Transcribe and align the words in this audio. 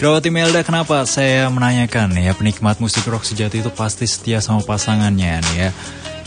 Krawati 0.00 0.32
Melda, 0.32 0.64
kenapa 0.64 1.04
saya 1.04 1.52
menanyakan 1.52 2.16
ya 2.16 2.32
penikmat 2.32 2.80
musik 2.80 3.04
rock 3.04 3.20
sejati 3.20 3.60
itu 3.60 3.68
pasti 3.68 4.08
setia 4.08 4.40
sama 4.40 4.64
pasangannya 4.64 5.44
nih 5.44 5.56
ya. 5.60 5.70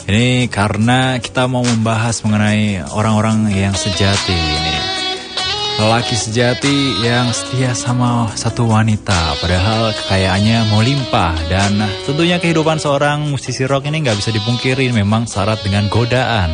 Ini 0.05 0.45
karena 0.45 1.17
kita 1.17 1.49
mau 1.49 1.65
membahas 1.65 2.21
mengenai 2.21 2.85
orang-orang 2.93 3.49
yang 3.49 3.73
sejati 3.73 4.37
ini. 4.37 4.77
Lelaki 5.81 6.13
sejati 6.13 7.01
yang 7.01 7.33
setia 7.33 7.73
sama 7.73 8.29
satu 8.37 8.69
wanita 8.69 9.41
Padahal 9.41 9.89
kekayaannya 9.97 10.69
mau 10.69 10.85
limpah 10.85 11.33
Dan 11.49 11.81
tentunya 12.05 12.37
kehidupan 12.37 12.77
seorang 12.77 13.25
musisi 13.25 13.65
rock 13.65 13.89
ini 13.89 14.05
nggak 14.05 14.21
bisa 14.21 14.29
dipungkiri 14.29 14.93
Memang 14.93 15.25
syarat 15.25 15.65
dengan 15.65 15.89
godaan 15.89 16.53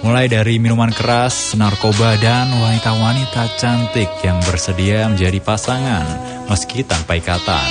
Mulai 0.00 0.32
dari 0.32 0.56
minuman 0.56 0.88
keras, 0.88 1.52
narkoba, 1.60 2.16
dan 2.16 2.48
wanita-wanita 2.48 3.60
cantik 3.60 4.08
yang 4.24 4.40
bersedia 4.48 5.04
menjadi 5.12 5.36
pasangan 5.44 6.08
meski 6.48 6.80
tanpa 6.88 7.20
ikatan. 7.20 7.68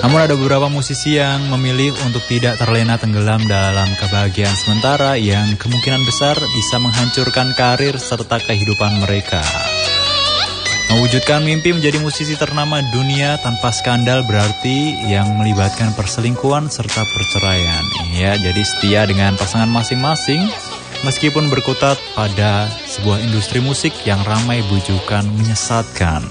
Namun 0.00 0.24
ada 0.24 0.32
beberapa 0.32 0.72
musisi 0.72 1.20
yang 1.20 1.52
memilih 1.52 1.92
untuk 2.08 2.24
tidak 2.24 2.56
terlena 2.56 2.96
tenggelam 2.96 3.44
dalam 3.44 3.92
kebahagiaan 4.00 4.56
sementara 4.56 5.20
yang 5.20 5.58
kemungkinan 5.60 6.00
besar 6.06 6.38
bisa 6.38 6.76
menghancurkan 6.80 7.52
karir 7.52 7.98
serta 8.00 8.40
kehidupan 8.40 9.04
mereka. 9.04 9.44
Mewujudkan 10.88 11.44
mimpi 11.44 11.76
menjadi 11.76 12.00
musisi 12.00 12.32
ternama 12.32 12.80
dunia 12.88 13.36
tanpa 13.44 13.68
skandal 13.68 14.24
berarti 14.24 14.96
yang 15.04 15.36
melibatkan 15.36 15.92
perselingkuhan 15.92 16.72
serta 16.72 17.04
perceraian. 17.04 17.84
Ya, 18.16 18.40
jadi 18.40 18.62
setia 18.64 19.04
dengan 19.04 19.36
pasangan 19.36 19.68
masing-masing 19.68 20.48
meskipun 21.04 21.52
berkutat 21.52 22.00
pada 22.16 22.72
sebuah 22.88 23.20
industri 23.20 23.60
musik 23.60 23.92
yang 24.08 24.24
ramai 24.24 24.64
bujukan 24.64 25.28
menyesatkan. 25.28 26.24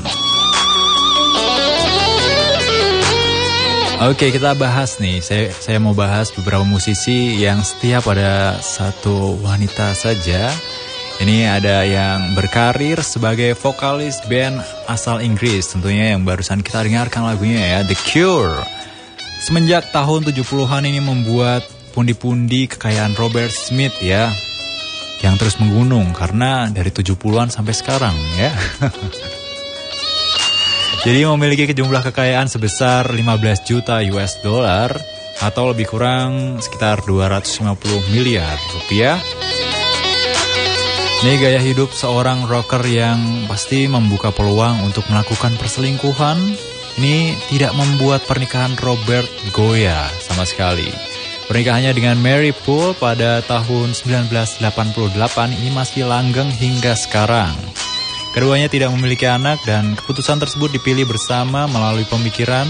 Oke, 3.98 4.30
kita 4.30 4.54
bahas 4.54 5.02
nih. 5.02 5.26
Saya 5.26 5.50
saya 5.54 5.82
mau 5.82 5.94
bahas 5.94 6.30
beberapa 6.30 6.62
musisi 6.62 7.42
yang 7.42 7.66
setia 7.66 7.98
pada 7.98 8.58
satu 8.62 9.42
wanita 9.42 9.94
saja 9.98 10.54
ini 11.18 11.50
ada 11.50 11.82
yang 11.82 12.38
berkarir 12.38 13.02
sebagai 13.02 13.58
vokalis 13.58 14.22
band 14.30 14.62
asal 14.86 15.18
Inggris 15.18 15.74
tentunya 15.74 16.14
yang 16.14 16.22
barusan 16.22 16.62
kita 16.62 16.86
dengarkan 16.86 17.26
lagunya 17.26 17.58
ya 17.58 17.80
The 17.82 17.98
Cure. 17.98 18.62
Semenjak 19.42 19.90
tahun 19.90 20.30
70-an 20.30 20.84
ini 20.86 21.02
membuat 21.02 21.66
pundi-pundi 21.98 22.70
kekayaan 22.70 23.18
Robert 23.18 23.50
Smith 23.50 23.98
ya 23.98 24.30
yang 25.26 25.34
terus 25.42 25.58
menggunung 25.58 26.14
karena 26.14 26.70
dari 26.70 26.94
70-an 26.94 27.50
sampai 27.50 27.74
sekarang 27.74 28.14
ya. 28.38 28.54
Jadi 31.06 31.26
memiliki 31.26 31.66
jumlah 31.74 32.06
kekayaan 32.14 32.46
sebesar 32.46 33.10
15 33.10 33.66
juta 33.66 34.06
US 34.14 34.38
dollar 34.46 34.94
atau 35.42 35.74
lebih 35.74 35.90
kurang 35.90 36.62
sekitar 36.62 37.02
250 37.06 37.74
miliar 38.14 38.58
rupiah. 38.74 39.18
Ini 41.18 41.34
gaya 41.42 41.58
hidup 41.58 41.90
seorang 41.90 42.46
rocker 42.46 42.86
yang 42.86 43.50
pasti 43.50 43.90
membuka 43.90 44.30
peluang 44.30 44.86
untuk 44.86 45.02
melakukan 45.10 45.58
perselingkuhan. 45.58 46.38
Ini 47.02 47.34
tidak 47.50 47.74
membuat 47.74 48.22
pernikahan 48.30 48.78
Robert 48.78 49.26
goyah 49.50 50.14
sama 50.22 50.46
sekali. 50.46 50.86
Pernikahannya 51.50 51.98
dengan 51.98 52.22
Mary 52.22 52.54
Poole 52.54 52.94
pada 52.94 53.42
tahun 53.42 53.98
1988 53.98 54.62
ini 55.58 55.74
masih 55.74 56.06
langgeng 56.06 56.54
hingga 56.54 56.94
sekarang. 56.94 57.58
Keduanya 58.38 58.70
tidak 58.70 58.94
memiliki 58.94 59.26
anak 59.26 59.58
dan 59.66 59.98
keputusan 59.98 60.38
tersebut 60.38 60.70
dipilih 60.78 61.10
bersama 61.10 61.66
melalui 61.66 62.06
pemikiran 62.06 62.70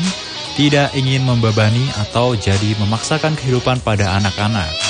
tidak 0.55 0.95
ingin 0.95 1.27
membebani 1.27 1.83
atau 1.99 2.31
jadi 2.39 2.79
memaksakan 2.79 3.35
kehidupan 3.35 3.83
pada 3.83 4.15
anak-anak. 4.15 4.86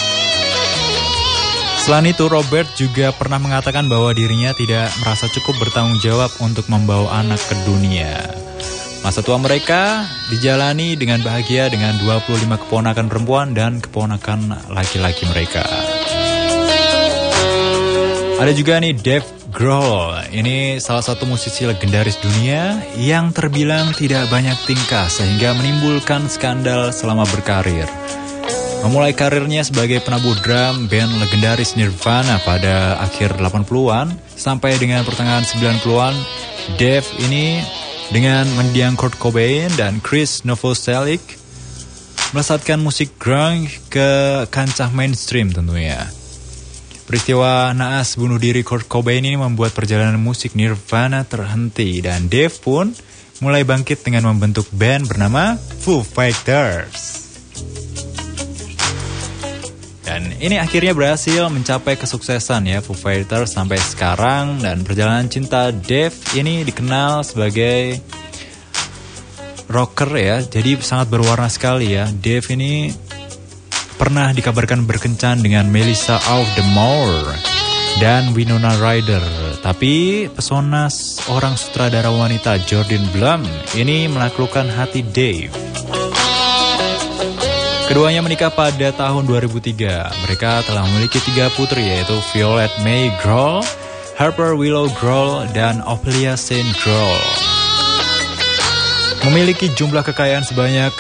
Selain 1.88 2.04
itu, 2.04 2.28
Robert 2.28 2.68
juga 2.76 3.16
pernah 3.16 3.40
mengatakan 3.40 3.88
bahwa 3.88 4.12
dirinya 4.12 4.52
tidak 4.52 4.92
merasa 5.00 5.32
cukup 5.32 5.56
bertanggung 5.56 5.96
jawab 6.04 6.28
untuk 6.44 6.68
membawa 6.68 7.24
anak 7.24 7.40
ke 7.40 7.56
dunia. 7.64 8.28
Masa 9.08 9.24
tua 9.24 9.40
mereka 9.40 10.04
dijalani 10.28 11.00
dengan 11.00 11.24
bahagia 11.24 11.72
dengan 11.72 11.96
25 11.96 12.44
keponakan 12.68 13.08
perempuan 13.08 13.56
dan 13.56 13.80
keponakan 13.80 14.68
laki-laki 14.68 15.32
mereka. 15.32 15.64
Ada 18.36 18.52
juga 18.52 18.84
nih 18.84 18.92
Dave 18.92 19.30
Grohl, 19.56 20.28
ini 20.36 20.84
salah 20.84 21.08
satu 21.08 21.24
musisi 21.24 21.64
legendaris 21.64 22.20
dunia 22.20 22.84
yang 23.00 23.32
terbilang 23.32 23.96
tidak 23.96 24.28
banyak 24.28 24.60
tingkah 24.68 25.08
sehingga 25.08 25.56
menimbulkan 25.56 26.28
skandal 26.28 26.92
selama 26.92 27.24
berkarir. 27.32 27.88
Memulai 28.88 29.12
karirnya 29.12 29.68
sebagai 29.68 30.00
penabuh 30.00 30.40
drum 30.40 30.88
band 30.88 31.20
legendaris 31.20 31.76
Nirvana 31.76 32.40
pada 32.40 32.96
akhir 33.04 33.36
80-an 33.36 34.16
sampai 34.32 34.80
dengan 34.80 35.04
pertengahan 35.04 35.44
90-an, 35.44 36.16
Dave 36.80 37.04
ini 37.20 37.60
dengan 38.16 38.48
mendiang 38.56 38.96
Kurt 38.96 39.20
Cobain 39.20 39.68
dan 39.76 40.00
Chris 40.00 40.48
Novoselic 40.48 41.20
melesatkan 42.32 42.80
musik 42.80 43.20
grunge 43.20 43.76
ke 43.92 44.48
kancah 44.48 44.88
mainstream 44.96 45.52
tentunya. 45.52 46.08
Peristiwa 47.04 47.76
naas 47.76 48.16
bunuh 48.16 48.40
diri 48.40 48.64
Kurt 48.64 48.88
Cobain 48.88 49.20
ini 49.20 49.36
membuat 49.36 49.76
perjalanan 49.76 50.16
musik 50.16 50.56
Nirvana 50.56 51.28
terhenti 51.28 52.00
dan 52.00 52.32
Dave 52.32 52.56
pun 52.56 52.96
mulai 53.44 53.68
bangkit 53.68 54.08
dengan 54.08 54.32
membentuk 54.32 54.72
band 54.72 55.12
bernama 55.12 55.60
Foo 55.60 56.08
Fighters. 56.08 57.27
Dan 60.18 60.34
ini 60.42 60.58
akhirnya 60.58 60.98
berhasil 60.98 61.46
mencapai 61.46 61.94
kesuksesan 61.94 62.66
ya 62.66 62.82
Foo 62.82 62.98
Fighters 62.98 63.54
sampai 63.54 63.78
sekarang 63.78 64.58
dan 64.66 64.82
perjalanan 64.82 65.30
cinta 65.30 65.70
Dave 65.70 66.18
ini 66.34 66.66
dikenal 66.66 67.22
sebagai 67.22 68.02
rocker 69.70 70.10
ya. 70.18 70.42
Jadi 70.42 70.82
sangat 70.82 71.14
berwarna 71.14 71.46
sekali 71.54 71.94
ya. 71.94 72.10
Dave 72.10 72.50
ini 72.50 72.90
pernah 74.02 74.34
dikabarkan 74.34 74.90
berkencan 74.90 75.46
dengan 75.46 75.70
Melissa 75.70 76.18
Auf 76.34 76.50
the 76.58 76.66
Moor 76.74 77.38
dan 78.02 78.34
Winona 78.34 78.74
Ryder. 78.82 79.22
Tapi 79.62 80.26
pesona 80.34 80.90
orang 81.30 81.54
sutradara 81.54 82.10
wanita 82.10 82.58
Jordan 82.66 83.06
Blum 83.14 83.46
ini 83.78 84.10
menaklukkan 84.10 84.66
hati 84.66 85.06
Dave. 85.14 85.54
Keduanya 87.98 88.22
menikah 88.22 88.54
pada 88.54 88.94
tahun 88.94 89.26
2003. 89.26 89.74
Mereka 90.22 90.70
telah 90.70 90.86
memiliki 90.86 91.18
tiga 91.18 91.50
putri 91.58 91.82
yaitu 91.82 92.14
Violet 92.30 92.70
May 92.86 93.10
Grohl, 93.26 93.66
Harper 94.22 94.54
Willow 94.54 94.86
Grohl, 95.02 95.50
dan 95.50 95.82
Ophelia 95.82 96.38
Saint 96.38 96.78
Grohl. 96.78 97.18
Memiliki 99.26 99.74
jumlah 99.74 100.06
kekayaan 100.06 100.46
sebanyak 100.46 100.94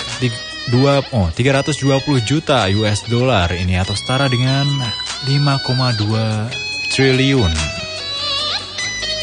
2, 0.74 1.14
oh, 1.14 1.30
320 1.38 2.02
juta 2.26 2.66
US 2.82 3.06
dollar 3.06 3.46
ini 3.54 3.78
atau 3.78 3.94
setara 3.94 4.26
dengan 4.26 4.66
5,2 5.30 6.02
triliun 6.98 7.54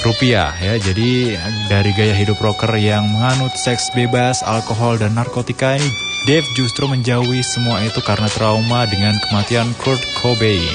rupiah 0.06 0.55
ya. 0.62 0.79
Jadi 0.79 1.35
dari 1.67 1.91
gaya 1.91 2.15
hidup 2.15 2.39
rocker 2.39 2.71
yang 2.79 3.03
menganut 3.11 3.51
seks 3.59 3.91
bebas, 3.99 4.47
alkohol 4.47 4.95
dan 5.03 5.19
narkotika 5.19 5.75
ini 5.75 6.13
Dave 6.25 6.49
justru 6.57 6.89
menjauhi 6.89 7.45
semua 7.45 7.85
itu 7.85 8.01
karena 8.01 8.33
trauma 8.33 8.89
dengan 8.89 9.12
kematian 9.29 9.69
Kurt 9.77 10.01
Cobain. 10.17 10.73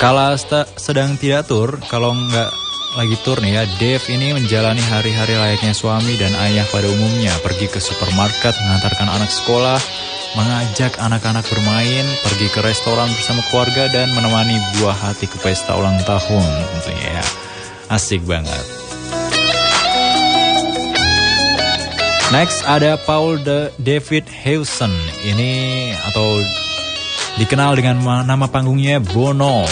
Kala 0.00 0.32
sedang 0.80 1.20
tidak 1.20 1.44
tur, 1.44 1.76
kalau 1.92 2.16
nggak 2.16 2.48
lagi 2.96 3.20
tur 3.20 3.36
nih 3.44 3.52
ya, 3.52 3.62
Dave 3.76 4.00
ini 4.08 4.32
menjalani 4.32 4.80
hari-hari 4.80 5.36
layaknya 5.36 5.76
suami 5.76 6.16
dan 6.16 6.32
ayah 6.40 6.64
pada 6.72 6.88
umumnya. 6.88 7.36
Pergi 7.44 7.68
ke 7.68 7.76
supermarket, 7.84 8.56
mengantarkan 8.64 9.12
anak 9.12 9.28
sekolah, 9.28 9.76
mengajak 10.40 10.96
anak-anak 11.04 11.44
bermain, 11.52 12.06
pergi 12.24 12.48
ke 12.48 12.64
restoran 12.64 13.12
bersama 13.12 13.44
keluarga, 13.52 13.92
dan 13.92 14.08
menemani 14.16 14.56
buah 14.80 14.96
hati 14.96 15.28
ke 15.28 15.36
pesta 15.44 15.76
ulang 15.76 16.00
tahun 16.08 16.48
tentunya 16.80 17.20
ya. 17.20 17.26
Asik 17.92 18.24
banget. 18.24 18.79
Next 22.30 22.62
ada 22.62 22.94
Paul 22.94 23.42
de 23.42 23.74
David 23.82 24.30
Hewson. 24.30 24.94
Ini 25.26 25.90
atau 25.98 26.38
dikenal 27.42 27.74
dengan 27.74 27.98
nama 28.22 28.46
panggungnya 28.46 29.02
Bono. 29.02 29.66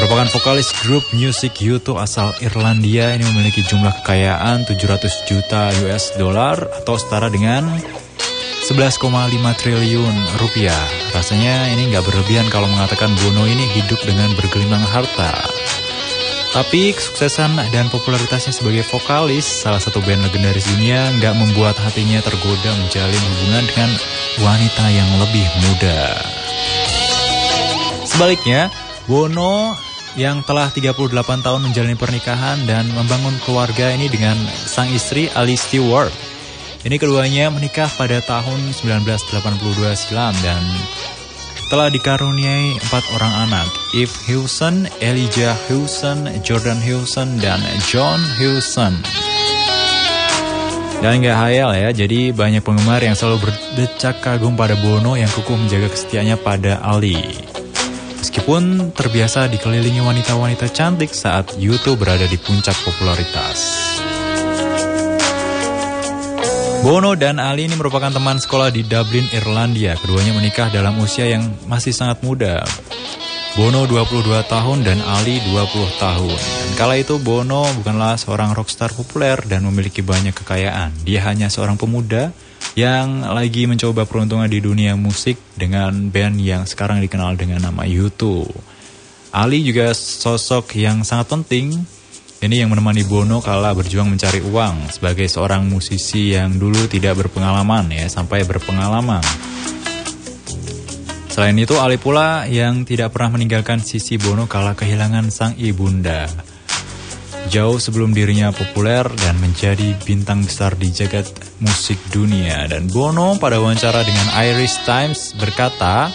Merupakan 0.00 0.32
vokalis 0.32 0.72
grup 0.80 1.04
musik 1.12 1.60
U2 1.60 1.92
asal 2.00 2.32
Irlandia 2.40 3.12
ini 3.12 3.20
memiliki 3.20 3.60
jumlah 3.68 4.00
kekayaan 4.00 4.64
700 4.64 5.28
juta 5.28 5.68
US 5.84 6.16
dollar 6.16 6.56
atau 6.56 6.96
setara 6.96 7.28
dengan 7.28 7.68
11,5 8.64 8.96
triliun 9.60 10.16
rupiah. 10.40 10.88
Rasanya 11.12 11.68
ini 11.76 11.92
nggak 11.92 12.04
berlebihan 12.08 12.48
kalau 12.48 12.64
mengatakan 12.64 13.12
Bono 13.12 13.44
ini 13.44 13.68
hidup 13.76 14.00
dengan 14.08 14.32
bergelimang 14.40 14.88
harta. 14.88 15.36
Tapi 16.48 16.96
kesuksesan 16.96 17.60
dan 17.68 17.92
popularitasnya 17.92 18.56
sebagai 18.56 18.80
vokalis 18.88 19.44
salah 19.44 19.78
satu 19.78 20.00
band 20.00 20.24
legendaris 20.24 20.64
dunia 20.64 21.12
nggak 21.20 21.36
membuat 21.36 21.76
hatinya 21.76 22.24
tergoda 22.24 22.72
menjalin 22.80 23.20
hubungan 23.20 23.64
dengan 23.68 23.90
wanita 24.40 24.84
yang 24.88 25.10
lebih 25.20 25.46
muda. 25.68 26.00
Sebaliknya, 28.08 28.72
Bono 29.04 29.76
yang 30.16 30.40
telah 30.42 30.72
38 30.72 31.44
tahun 31.44 31.60
menjalani 31.68 31.94
pernikahan 31.94 32.64
dan 32.64 32.88
membangun 32.96 33.36
keluarga 33.44 33.92
ini 33.92 34.08
dengan 34.08 34.34
sang 34.48 34.88
istri 34.90 35.28
Alice 35.36 35.68
Stewart. 35.68 36.10
Ini 36.82 36.96
keduanya 36.96 37.52
menikah 37.52 37.86
pada 37.94 38.24
tahun 38.24 38.72
1982 38.72 39.94
silam 39.94 40.32
dan 40.40 40.62
telah 41.68 41.92
dikaruniai 41.92 42.80
empat 42.80 43.04
orang 43.12 43.48
anak, 43.48 43.68
Eve 43.92 44.12
Hewson, 44.24 44.88
Elijah 45.04 45.52
Hewson, 45.68 46.24
Jordan 46.40 46.80
Hewson, 46.80 47.36
dan 47.36 47.60
John 47.84 48.20
Hewson. 48.40 48.96
Dan 50.98 51.22
gak 51.22 51.38
hayal 51.38 51.70
ya, 51.78 51.94
jadi 51.94 52.34
banyak 52.34 52.64
penggemar 52.64 53.04
yang 53.04 53.14
selalu 53.14 53.46
berdecak 53.46 54.18
kagum 54.18 54.58
pada 54.58 54.74
Bono 54.80 55.14
yang 55.14 55.30
kukuh 55.30 55.54
menjaga 55.54 55.92
kesetiaannya 55.92 56.36
pada 56.42 56.82
Ali. 56.82 57.20
Meskipun 58.18 58.90
terbiasa 58.90 59.46
dikelilingi 59.46 60.02
wanita-wanita 60.02 60.66
cantik 60.74 61.14
saat 61.14 61.54
YouTube 61.54 62.02
berada 62.02 62.26
di 62.26 62.34
puncak 62.34 62.74
popularitas. 62.82 63.87
Bono 66.78 67.18
dan 67.18 67.42
Ali 67.42 67.66
ini 67.66 67.74
merupakan 67.74 68.06
teman 68.06 68.38
sekolah 68.38 68.70
di 68.70 68.86
Dublin, 68.86 69.26
Irlandia. 69.34 69.98
Keduanya 69.98 70.30
menikah 70.30 70.70
dalam 70.70 70.94
usia 71.02 71.26
yang 71.26 71.42
masih 71.66 71.90
sangat 71.90 72.22
muda. 72.22 72.62
Bono 73.58 73.90
22 73.90 74.22
tahun 74.46 74.86
dan 74.86 75.02
Ali 75.02 75.42
20 75.42 75.58
tahun. 75.98 76.38
Dan 76.38 76.72
kala 76.78 76.94
itu 77.02 77.18
Bono 77.18 77.66
bukanlah 77.82 78.14
seorang 78.14 78.54
rockstar 78.54 78.94
populer 78.94 79.42
dan 79.50 79.66
memiliki 79.66 80.06
banyak 80.06 80.30
kekayaan. 80.30 80.94
Dia 81.02 81.26
hanya 81.26 81.50
seorang 81.50 81.74
pemuda 81.74 82.30
yang 82.78 83.26
lagi 83.26 83.66
mencoba 83.66 84.06
peruntungan 84.06 84.46
di 84.46 84.62
dunia 84.62 84.94
musik 84.94 85.34
dengan 85.58 86.14
band 86.14 86.38
yang 86.38 86.62
sekarang 86.62 87.02
dikenal 87.02 87.34
dengan 87.34 87.66
nama 87.66 87.82
U2. 87.82 88.46
Ali 89.34 89.66
juga 89.66 89.90
sosok 89.92 90.78
yang 90.78 91.02
sangat 91.02 91.34
penting 91.34 91.97
ini 92.38 92.62
yang 92.62 92.70
menemani 92.70 93.02
Bono 93.02 93.42
kala 93.42 93.74
berjuang 93.74 94.14
mencari 94.14 94.38
uang 94.38 94.94
sebagai 94.94 95.26
seorang 95.26 95.66
musisi 95.66 96.38
yang 96.38 96.54
dulu 96.54 96.86
tidak 96.86 97.18
berpengalaman 97.18 97.90
ya, 97.90 98.06
sampai 98.06 98.46
berpengalaman. 98.46 99.22
Selain 101.34 101.54
itu, 101.58 101.74
Ali 101.82 101.98
pula 101.98 102.46
yang 102.46 102.86
tidak 102.86 103.14
pernah 103.14 103.34
meninggalkan 103.34 103.82
sisi 103.82 104.18
Bono 104.18 104.46
kala 104.46 104.78
kehilangan 104.78 105.34
sang 105.34 105.54
ibunda. 105.58 106.30
Jauh 107.50 107.80
sebelum 107.82 108.14
dirinya 108.14 108.54
populer 108.54 109.02
dan 109.18 109.34
menjadi 109.42 109.98
bintang 110.06 110.46
besar 110.46 110.78
di 110.78 110.94
jagat 110.94 111.26
musik 111.58 111.98
dunia. 112.14 112.70
Dan 112.70 112.86
Bono 112.86 113.34
pada 113.38 113.58
wawancara 113.58 114.06
dengan 114.06 114.30
Irish 114.46 114.78
Times 114.86 115.34
berkata, 115.34 116.12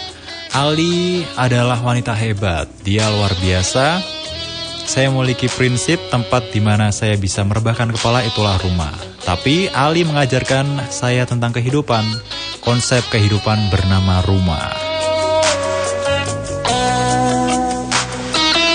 Ali 0.54 1.26
adalah 1.34 1.82
wanita 1.82 2.14
hebat, 2.14 2.70
dia 2.86 3.10
luar 3.10 3.34
biasa, 3.42 4.13
saya 4.84 5.08
memiliki 5.08 5.48
prinsip 5.48 5.96
tempat 6.12 6.52
di 6.52 6.60
mana 6.60 6.92
saya 6.92 7.16
bisa 7.16 7.40
merebahkan 7.42 7.92
kepala 7.96 8.20
itulah 8.24 8.60
rumah. 8.60 8.92
Tapi 9.24 9.72
Ali 9.72 10.04
mengajarkan 10.04 10.92
saya 10.92 11.24
tentang 11.24 11.56
kehidupan, 11.56 12.04
konsep 12.60 13.00
kehidupan 13.08 13.72
bernama 13.72 14.20
rumah. 14.28 14.68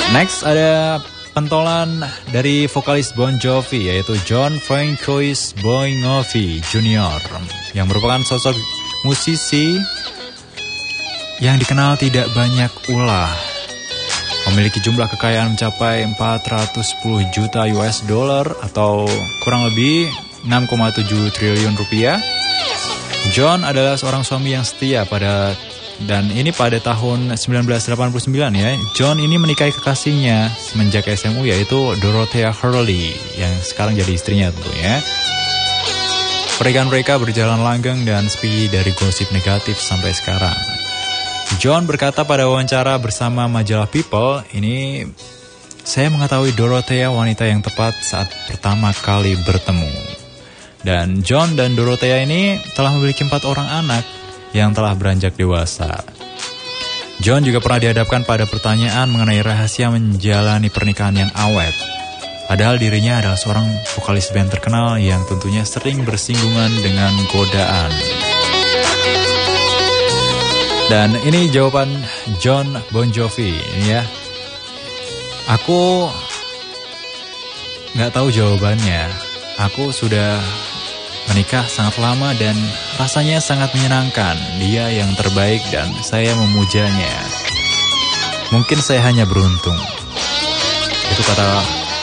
Next 0.10 0.42
ada 0.42 0.98
pentolan 1.38 2.02
dari 2.34 2.66
vokalis 2.66 3.14
Bon 3.14 3.38
Jovi 3.38 3.94
yaitu 3.94 4.18
John 4.26 4.58
Francois 4.58 5.54
Bon 5.62 5.86
Jovi 5.86 6.58
Jr. 6.66 7.22
yang 7.78 7.86
merupakan 7.86 8.26
sosok 8.26 8.58
musisi 9.06 9.78
yang 11.40 11.56
dikenal 11.62 11.96
tidak 12.02 12.28
banyak 12.36 12.74
ulah 12.92 13.49
memiliki 14.52 14.82
jumlah 14.82 15.06
kekayaan 15.06 15.56
mencapai 15.56 16.06
410 16.18 17.34
juta 17.34 17.70
US 17.78 18.02
dollar 18.06 18.46
atau 18.66 19.06
kurang 19.46 19.70
lebih 19.70 20.10
6,7 20.46 21.34
triliun 21.36 21.76
rupiah. 21.78 22.18
John 23.36 23.68
adalah 23.68 24.00
seorang 24.00 24.24
suami 24.24 24.56
yang 24.56 24.66
setia 24.66 25.04
pada 25.06 25.54
dan 26.08 26.32
ini 26.32 26.56
pada 26.56 26.80
tahun 26.80 27.36
1989 27.36 28.32
ya. 28.56 28.80
John 28.96 29.20
ini 29.20 29.36
menikahi 29.36 29.76
kekasihnya 29.76 30.48
semenjak 30.56 31.12
SMU 31.12 31.44
yaitu 31.44 31.76
Dorothea 32.00 32.56
Hurley 32.56 33.12
yang 33.36 33.52
sekarang 33.60 34.00
jadi 34.00 34.12
istrinya 34.16 34.48
tentunya. 34.56 35.04
Pernikahan 36.56 36.92
mereka 36.92 37.16
berjalan 37.16 37.64
langgeng 37.64 38.04
dan 38.04 38.28
sepi 38.28 38.68
dari 38.68 38.92
gosip 38.96 39.32
negatif 39.32 39.80
sampai 39.80 40.12
sekarang. 40.12 40.69
John 41.58 41.90
berkata 41.90 42.22
pada 42.22 42.46
wawancara 42.46 42.94
bersama 43.02 43.50
majalah 43.50 43.90
People, 43.90 44.46
ini 44.54 45.10
saya 45.82 46.14
mengetahui 46.14 46.54
Dorothea 46.54 47.10
wanita 47.10 47.50
yang 47.50 47.66
tepat 47.66 47.98
saat 48.06 48.30
pertama 48.46 48.94
kali 48.94 49.34
bertemu. 49.42 49.90
Dan 50.86 51.26
John 51.26 51.58
dan 51.58 51.74
Dorothea 51.74 52.22
ini 52.22 52.62
telah 52.78 52.94
memiliki 52.94 53.26
empat 53.26 53.50
orang 53.50 53.66
anak 53.66 54.06
yang 54.54 54.78
telah 54.78 54.94
beranjak 54.94 55.34
dewasa. 55.34 56.06
John 57.20 57.44
juga 57.44 57.60
pernah 57.60 57.84
dihadapkan 57.84 58.24
pada 58.24 58.48
pertanyaan 58.48 59.12
mengenai 59.12 59.44
rahasia 59.44 59.92
menjalani 59.92 60.72
pernikahan 60.72 61.28
yang 61.28 61.32
awet. 61.36 61.76
Padahal 62.48 62.80
dirinya 62.80 63.20
adalah 63.20 63.38
seorang 63.38 63.68
vokalis 64.00 64.32
band 64.32 64.50
terkenal 64.50 64.96
yang 64.98 65.22
tentunya 65.28 65.68
sering 65.68 66.08
bersinggungan 66.08 66.72
dengan 66.80 67.14
godaan. 67.30 67.92
Dan 70.90 71.14
ini 71.22 71.54
jawaban 71.54 71.86
John 72.42 72.74
Bon 72.90 73.06
Jovi 73.14 73.54
ya. 73.86 74.02
Aku 75.46 76.10
nggak 77.94 78.10
tahu 78.10 78.34
jawabannya. 78.34 79.06
Aku 79.70 79.94
sudah 79.94 80.42
menikah 81.30 81.62
sangat 81.70 81.94
lama 82.02 82.34
dan 82.42 82.58
rasanya 82.98 83.38
sangat 83.38 83.70
menyenangkan. 83.78 84.34
Dia 84.58 84.90
yang 84.90 85.14
terbaik 85.14 85.62
dan 85.70 85.94
saya 86.02 86.34
memujanya. 86.34 87.14
Mungkin 88.50 88.82
saya 88.82 89.06
hanya 89.06 89.30
beruntung. 89.30 89.78
Itu 91.14 91.22
kata 91.22 91.48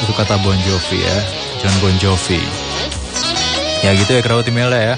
itu 0.07 0.13
kata 0.15 0.39
Bon 0.47 0.59
Jovi 0.63 1.03
ya, 1.03 1.19
John 1.59 1.75
Bon 1.83 1.95
Jovi. 1.99 2.39
Ya 3.83 3.99
gitu 3.99 4.15
ya 4.15 4.23
Krawati 4.23 4.55
Melda 4.55 4.79
ya. 4.79 4.97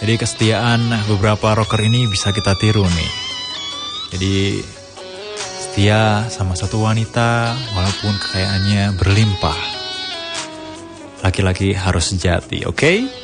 Jadi 0.00 0.16
kesetiaan 0.16 0.80
beberapa 1.12 1.52
rocker 1.52 1.84
ini 1.84 2.08
bisa 2.08 2.32
kita 2.32 2.56
tiru 2.56 2.88
nih. 2.88 3.12
Jadi 4.16 4.64
setia 5.36 6.24
sama 6.32 6.56
satu 6.56 6.80
wanita 6.80 7.52
walaupun 7.76 8.16
kekayaannya 8.16 8.96
berlimpah. 8.96 9.60
Laki-laki 11.20 11.76
harus 11.76 12.16
sejati, 12.16 12.64
oke? 12.64 12.80
Okay? 12.80 13.19